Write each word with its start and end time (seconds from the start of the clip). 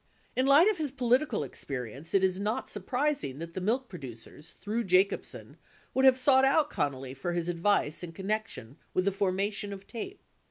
9 0.35 0.43
In 0.43 0.45
light 0.49 0.67
of 0.67 0.79
his 0.79 0.89
political 0.89 1.43
experience, 1.43 2.15
it 2.15 2.23
is 2.23 2.39
not 2.39 2.67
surprising 2.67 3.37
that 3.37 3.53
the 3.53 3.61
milk 3.61 3.87
producers, 3.87 4.53
through 4.53 4.83
Jacobsen, 4.83 5.57
would 5.93 6.05
have 6.05 6.17
sought 6.17 6.43
out 6.43 6.71
Connally 6.71 7.15
for 7.15 7.33
his 7.33 7.47
advice 7.47 8.01
in 8.01 8.11
connection 8.11 8.77
with 8.95 9.05
the 9.05 9.11
formation 9.11 9.71
of 9.71 9.85
TAPE. 9.85 10.19